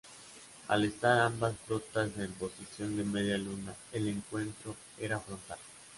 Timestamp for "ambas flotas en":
1.19-2.31